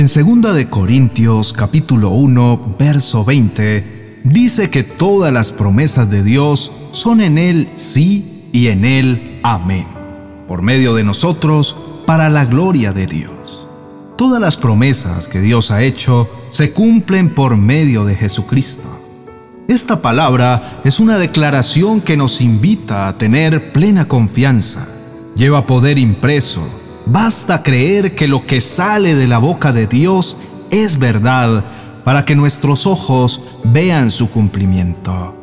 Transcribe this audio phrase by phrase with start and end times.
[0.00, 6.72] En 2 de Corintios capítulo 1, verso 20, dice que todas las promesas de Dios
[6.92, 9.84] son en él sí y en él amén,
[10.48, 11.76] por medio de nosotros
[12.06, 13.68] para la gloria de Dios.
[14.16, 18.88] Todas las promesas que Dios ha hecho se cumplen por medio de Jesucristo.
[19.68, 24.88] Esta palabra es una declaración que nos invita a tener plena confianza.
[25.36, 26.79] Lleva poder impreso
[27.12, 30.36] Basta creer que lo que sale de la boca de Dios
[30.70, 31.64] es verdad
[32.04, 35.34] para que nuestros ojos vean su cumplimiento.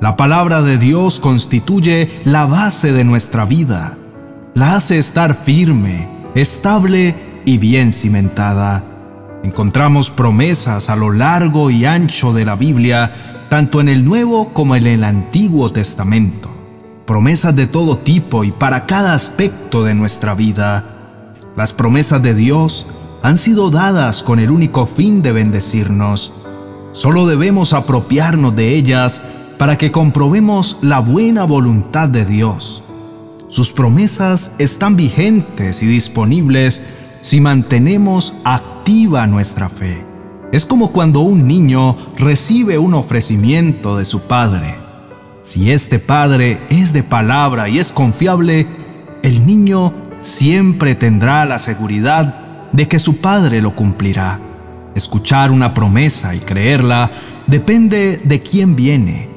[0.00, 3.98] La palabra de Dios constituye la base de nuestra vida.
[4.54, 7.14] La hace estar firme, estable
[7.44, 8.82] y bien cimentada.
[9.42, 14.74] Encontramos promesas a lo largo y ancho de la Biblia, tanto en el Nuevo como
[14.74, 16.48] en el Antiguo Testamento.
[17.04, 20.89] Promesas de todo tipo y para cada aspecto de nuestra vida
[21.60, 22.86] las promesas de Dios
[23.22, 26.32] han sido dadas con el único fin de bendecirnos.
[26.92, 29.20] Solo debemos apropiarnos de ellas
[29.58, 32.82] para que comprobemos la buena voluntad de Dios.
[33.48, 36.80] Sus promesas están vigentes y disponibles
[37.20, 40.02] si mantenemos activa nuestra fe.
[40.52, 44.76] Es como cuando un niño recibe un ofrecimiento de su padre.
[45.42, 48.66] Si este padre es de palabra y es confiable,
[49.22, 52.34] el niño siempre tendrá la seguridad
[52.72, 54.40] de que su Padre lo cumplirá.
[54.94, 57.10] Escuchar una promesa y creerla
[57.46, 59.28] depende de quién viene.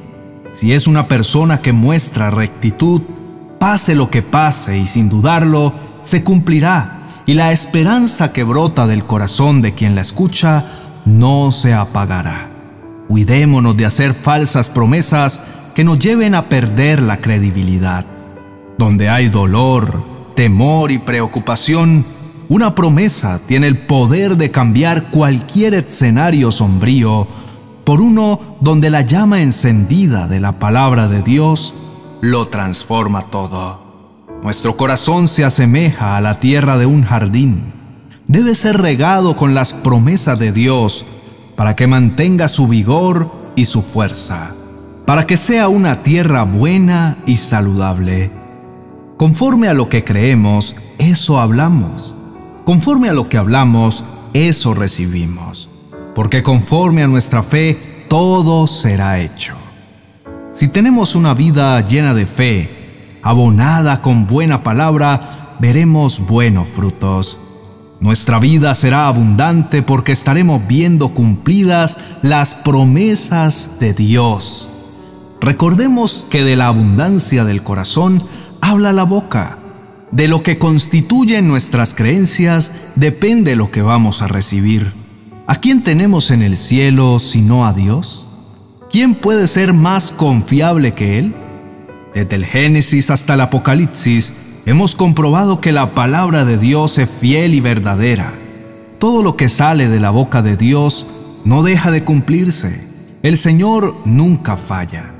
[0.50, 3.02] Si es una persona que muestra rectitud,
[3.58, 9.04] pase lo que pase y sin dudarlo, se cumplirá y la esperanza que brota del
[9.04, 10.64] corazón de quien la escucha
[11.04, 12.48] no se apagará.
[13.08, 15.40] Cuidémonos de hacer falsas promesas
[15.74, 18.04] que nos lleven a perder la credibilidad.
[18.78, 22.04] Donde hay dolor, temor y preocupación,
[22.48, 27.26] una promesa tiene el poder de cambiar cualquier escenario sombrío
[27.84, 31.74] por uno donde la llama encendida de la palabra de Dios
[32.20, 33.82] lo transforma todo.
[34.42, 37.72] Nuestro corazón se asemeja a la tierra de un jardín.
[38.26, 41.04] Debe ser regado con las promesas de Dios
[41.56, 44.50] para que mantenga su vigor y su fuerza,
[45.06, 48.43] para que sea una tierra buena y saludable
[49.16, 52.12] Conforme a lo que creemos, eso hablamos.
[52.64, 55.68] Conforme a lo que hablamos, eso recibimos.
[56.16, 59.54] Porque conforme a nuestra fe, todo será hecho.
[60.50, 67.38] Si tenemos una vida llena de fe, abonada con buena palabra, veremos buenos frutos.
[68.00, 74.68] Nuestra vida será abundante porque estaremos viendo cumplidas las promesas de Dios.
[75.40, 78.22] Recordemos que de la abundancia del corazón
[78.64, 79.58] habla la boca.
[80.10, 84.92] De lo que constituyen nuestras creencias depende lo que vamos a recibir.
[85.46, 88.26] ¿A quién tenemos en el cielo sino a Dios?
[88.90, 91.34] ¿Quién puede ser más confiable que Él?
[92.14, 94.32] Desde el Génesis hasta el Apocalipsis
[94.64, 98.32] hemos comprobado que la palabra de Dios es fiel y verdadera.
[98.98, 101.06] Todo lo que sale de la boca de Dios
[101.44, 102.86] no deja de cumplirse.
[103.22, 105.10] El Señor nunca falla.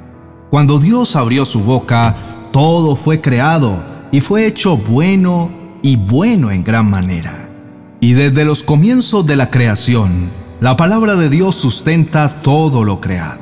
[0.49, 2.15] Cuando Dios abrió su boca,
[2.55, 3.83] todo fue creado
[4.13, 5.51] y fue hecho bueno
[5.83, 7.49] y bueno en gran manera.
[7.99, 10.29] Y desde los comienzos de la creación,
[10.61, 13.41] la palabra de Dios sustenta todo lo creado.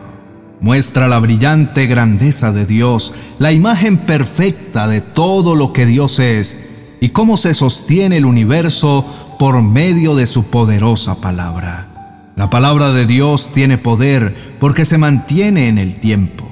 [0.62, 6.56] Muestra la brillante grandeza de Dios, la imagen perfecta de todo lo que Dios es
[6.99, 9.05] y cómo se sostiene el universo
[9.39, 12.33] por medio de su poderosa palabra.
[12.34, 16.52] La palabra de Dios tiene poder porque se mantiene en el tiempo.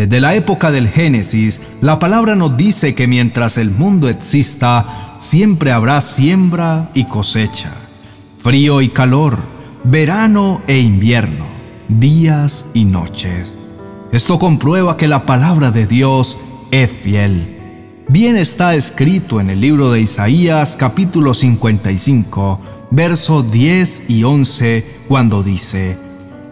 [0.00, 5.72] Desde la época del Génesis, la palabra nos dice que mientras el mundo exista, siempre
[5.72, 7.70] habrá siembra y cosecha,
[8.38, 9.40] frío y calor,
[9.84, 11.48] verano e invierno,
[11.90, 13.58] días y noches.
[14.10, 16.38] Esto comprueba que la palabra de Dios
[16.70, 17.58] es fiel.
[18.08, 22.58] Bien está escrito en el libro de Isaías capítulo 55,
[22.90, 25.98] versos 10 y 11, cuando dice,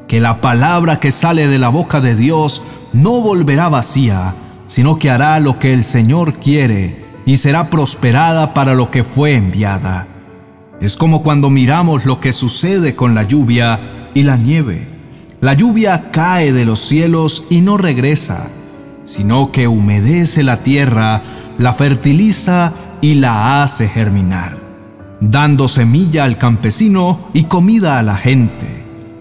[0.08, 2.62] que la palabra que sale de la boca de Dios
[2.94, 4.34] no volverá vacía,
[4.66, 9.34] sino que hará lo que el Señor quiere y será prosperada para lo que fue
[9.34, 10.08] enviada.
[10.80, 14.88] Es como cuando miramos lo que sucede con la lluvia y la nieve.
[15.40, 18.48] La lluvia cae de los cielos y no regresa,
[19.04, 21.22] sino que humedece la tierra,
[21.58, 22.72] la fertiliza
[23.02, 24.56] y la hace germinar,
[25.20, 28.77] dando semilla al campesino y comida a la gente.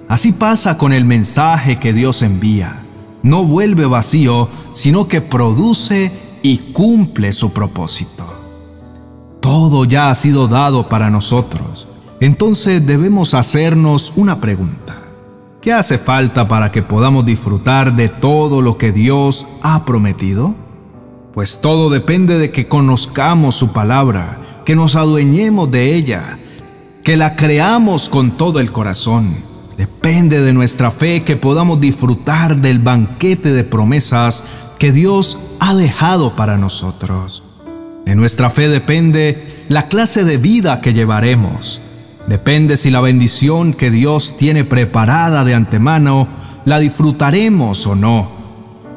[0.08, 2.84] Así pasa con el mensaje que Dios envía
[3.28, 6.12] no vuelve vacío, sino que produce
[6.42, 8.26] y cumple su propósito.
[9.42, 11.88] Todo ya ha sido dado para nosotros.
[12.20, 15.04] entonces debemos hacernos una pregunta.
[15.62, 20.56] ¿Qué hace falta para que podamos disfrutar de todo lo que Dios ha prometido?
[21.34, 26.40] Pues todo depende de que conozcamos su palabra, que nos adueñemos de ella,
[27.04, 29.47] que la creamos con todo el corazón.
[29.78, 34.44] Depende de nuestra fe que podamos disfrutar del banquete de promesas
[34.80, 37.44] que Dios ha dejado para nosotros.
[38.04, 41.80] De nuestra fe depende la clase de vida que llevaremos.
[42.28, 46.28] Depende si la bendición que Dios tiene preparada de antemano
[46.66, 48.30] la disfrutaremos o no.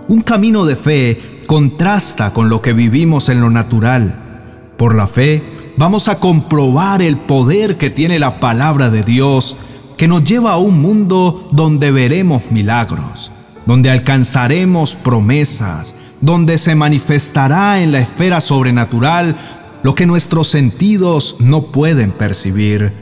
[0.09, 4.73] Un camino de fe contrasta con lo que vivimos en lo natural.
[4.79, 9.57] Por la fe vamos a comprobar el poder que tiene la palabra de Dios
[10.01, 13.31] que nos lleva a un mundo donde veremos milagros,
[13.67, 19.37] donde alcanzaremos promesas, donde se manifestará en la esfera sobrenatural
[19.83, 22.95] lo que nuestros sentidos no pueden percibir.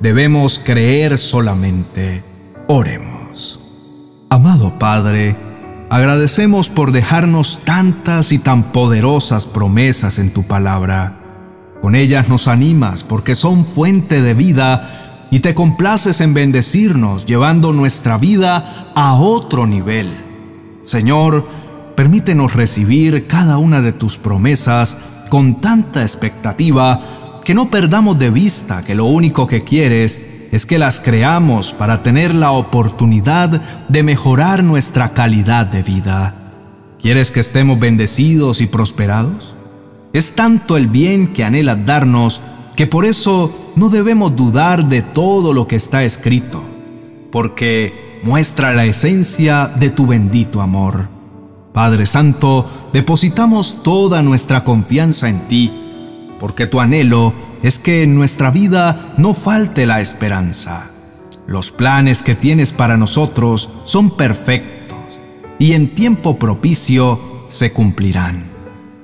[0.00, 2.24] Debemos creer solamente.
[2.66, 3.60] Oremos.
[4.30, 5.36] Amado Padre,
[5.90, 11.20] agradecemos por dejarnos tantas y tan poderosas promesas en tu palabra.
[11.82, 17.72] Con ellas nos animas porque son fuente de vida y te complaces en bendecirnos llevando
[17.72, 20.08] nuestra vida a otro nivel.
[20.82, 21.46] Señor,
[21.94, 24.96] permítenos recibir cada una de tus promesas
[25.28, 30.20] con tanta expectativa que no perdamos de vista que lo único que quieres
[30.50, 36.34] es que las creamos para tener la oportunidad de mejorar nuestra calidad de vida.
[37.00, 39.54] ¿Quieres que estemos bendecidos y prosperados?
[40.12, 42.40] Es tanto el bien que anhelas darnos
[42.78, 46.62] que por eso no debemos dudar de todo lo que está escrito,
[47.32, 51.08] porque muestra la esencia de tu bendito amor.
[51.72, 55.72] Padre Santo, depositamos toda nuestra confianza en ti,
[56.38, 57.34] porque tu anhelo
[57.64, 60.88] es que en nuestra vida no falte la esperanza.
[61.48, 65.18] Los planes que tienes para nosotros son perfectos
[65.58, 68.56] y en tiempo propicio se cumplirán.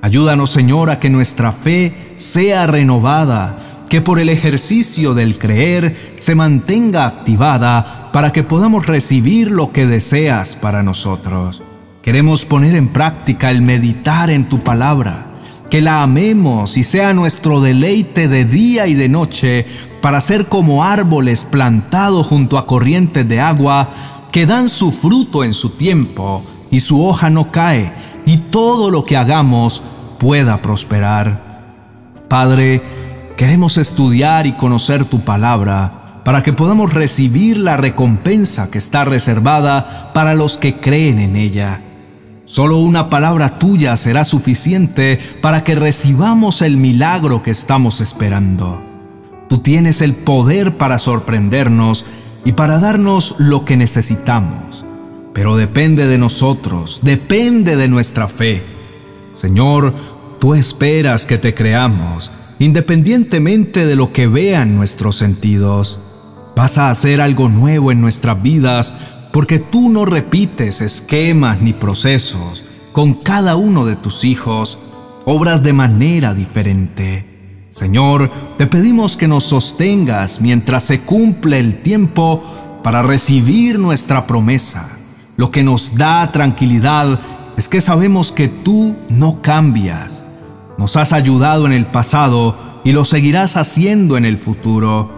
[0.04, 3.63] Ayúdanos, Señor, a que nuestra fe sea renovada,
[3.94, 9.86] que por el ejercicio del creer se mantenga activada para que podamos recibir lo que
[9.86, 11.62] deseas para nosotros.
[12.02, 15.26] Queremos poner en práctica el meditar en tu palabra,
[15.70, 19.64] que la amemos y sea nuestro deleite de día y de noche
[20.00, 23.90] para ser como árboles plantados junto a corrientes de agua
[24.32, 27.92] que dan su fruto en su tiempo y su hoja no cae
[28.26, 29.84] y todo lo que hagamos
[30.18, 31.44] pueda prosperar.
[32.28, 33.03] Padre,
[33.36, 40.12] queremos estudiar y conocer tu palabra para que podamos recibir la recompensa que está reservada
[40.14, 41.82] para los que creen en ella.
[42.46, 48.82] Solo una palabra tuya será suficiente para que recibamos el milagro que estamos esperando.
[49.48, 52.04] Tú tienes el poder para sorprendernos
[52.44, 54.84] y para darnos lo que necesitamos,
[55.32, 58.62] pero depende de nosotros, depende de nuestra fe.
[59.32, 59.94] Señor,
[60.38, 62.30] tú esperas que te creamos,
[62.64, 66.00] independientemente de lo que vean nuestros sentidos.
[66.56, 68.94] Vas a hacer algo nuevo en nuestras vidas
[69.32, 74.78] porque tú no repites esquemas ni procesos con cada uno de tus hijos,
[75.26, 77.66] obras de manera diferente.
[77.68, 82.42] Señor, te pedimos que nos sostengas mientras se cumple el tiempo
[82.82, 84.88] para recibir nuestra promesa.
[85.36, 87.20] Lo que nos da tranquilidad
[87.58, 90.24] es que sabemos que tú no cambias.
[90.78, 95.10] Nos has ayudado en el pasado y lo seguirás haciendo en el futuro.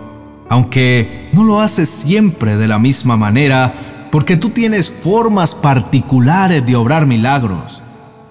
[0.49, 6.77] Aunque no lo haces siempre de la misma manera, porque tú tienes formas particulares de
[6.77, 7.83] obrar milagros.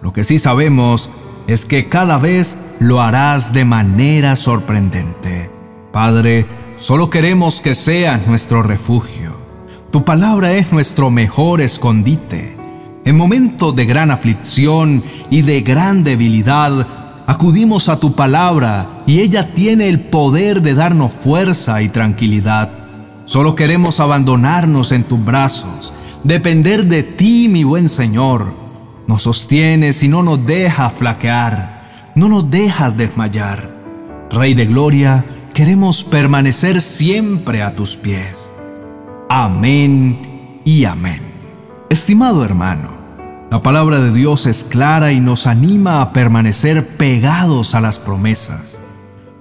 [0.01, 1.09] Lo que sí sabemos
[1.47, 5.49] es que cada vez lo harás de manera sorprendente.
[5.91, 9.33] Padre, solo queremos que seas nuestro refugio.
[9.91, 12.55] Tu palabra es nuestro mejor escondite.
[13.03, 19.53] En momentos de gran aflicción y de gran debilidad, acudimos a tu palabra y ella
[19.53, 22.69] tiene el poder de darnos fuerza y tranquilidad.
[23.25, 28.53] Solo queremos abandonarnos en tus brazos, depender de ti, mi buen Señor.
[29.07, 33.69] Nos sostienes y no nos dejas flaquear, no nos dejas desmayar.
[34.29, 38.51] Rey de Gloria, queremos permanecer siempre a tus pies.
[39.29, 41.21] Amén y amén.
[41.89, 43.04] Estimado hermano,
[43.51, 48.77] la palabra de Dios es clara y nos anima a permanecer pegados a las promesas.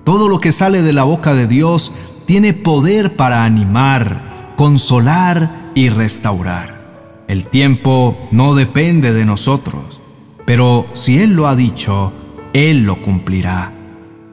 [0.05, 1.93] Todo lo que sale de la boca de Dios
[2.27, 7.25] tiene poder para animar, consolar y restaurar.
[7.29, 10.01] El tiempo no depende de nosotros,
[10.45, 12.13] pero si Él lo ha dicho,
[12.53, 13.73] Él lo cumplirá.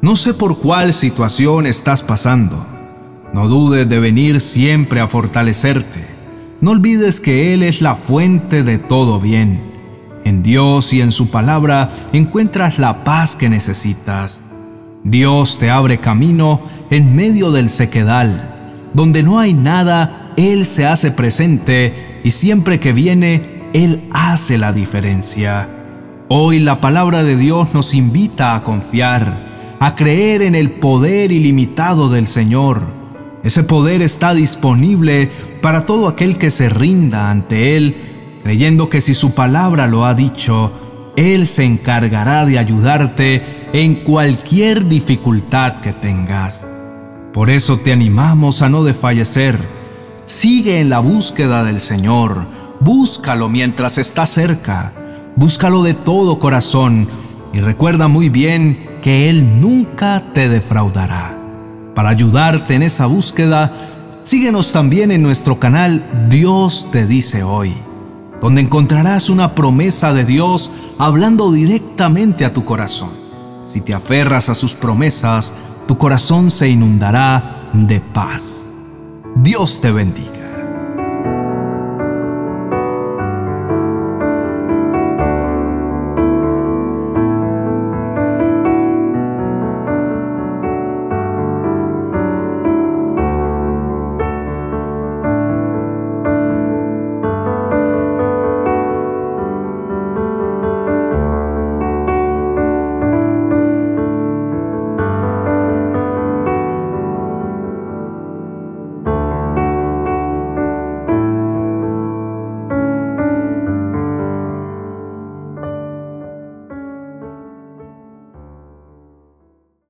[0.02, 2.66] No sé por cuál situación estás pasando.
[3.34, 6.11] No dudes de venir siempre a fortalecerte.
[6.62, 9.64] No olvides que Él es la fuente de todo bien.
[10.24, 14.42] En Dios y en su palabra encuentras la paz que necesitas.
[15.04, 18.90] Dios te abre camino en medio del sequedal.
[18.94, 24.72] Donde no hay nada, Él se hace presente y siempre que viene, Él hace la
[24.72, 25.68] diferencia.
[26.28, 32.08] Hoy la palabra de Dios nos invita a confiar, a creer en el poder ilimitado
[32.08, 32.84] del Señor.
[33.44, 39.14] Ese poder está disponible para todo aquel que se rinda ante Él, creyendo que si
[39.14, 40.72] su palabra lo ha dicho,
[41.16, 46.66] Él se encargará de ayudarte en cualquier dificultad que tengas.
[47.34, 49.58] Por eso te animamos a no desfallecer.
[50.26, 52.46] Sigue en la búsqueda del Señor.
[52.80, 54.92] Búscalo mientras está cerca.
[55.36, 57.08] Búscalo de todo corazón
[57.54, 61.38] y recuerda muy bien que Él nunca te defraudará.
[61.96, 63.91] Para ayudarte en esa búsqueda,
[64.24, 67.74] síguenos también en nuestro canal Dios te dice hoy,
[68.42, 73.12] donde encontrarás una promesa de Dios hablando directamente a tu corazón.
[73.66, 75.54] Si te aferras a sus promesas,
[75.88, 78.74] tu corazón se inundará de paz.
[79.36, 80.41] Dios te bendiga.